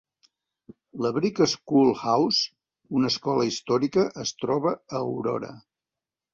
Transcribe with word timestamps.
La 1.05 1.11
Brick 1.17 1.41
School 1.51 1.91
House, 2.05 2.41
una 3.01 3.13
escola 3.15 3.47
històrica, 3.53 4.09
es 4.27 4.35
troba 4.43 4.75
a 4.83 4.99
Aurora. 5.07 5.55